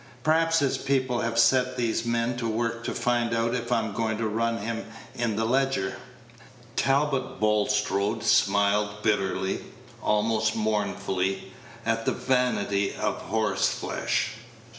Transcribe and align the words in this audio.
Perhaps 0.23 0.57
his 0.57 0.79
people 0.79 1.19
have 1.19 1.37
set 1.37 1.77
these 1.77 2.05
men 2.07 2.35
to 2.37 2.49
work 2.49 2.83
to 2.85 2.95
find 2.95 3.35
out 3.35 3.53
if 3.53 3.71
I'm 3.71 3.91
going 3.93 4.17
to 4.17 4.27
run 4.27 4.57
him 4.57 4.83
in 5.13 5.35
the 5.35 5.45
Leger." 5.45 5.95
Talbot 6.75 7.39
Bulstrode 7.39 8.23
smiled 8.23 9.03
bitterly, 9.03 9.63
almost 10.01 10.55
mournfully, 10.55 11.53
at 11.85 12.05
the 12.07 12.13
vanity 12.13 12.95
of 12.95 13.17
horseflesh. 13.21 14.31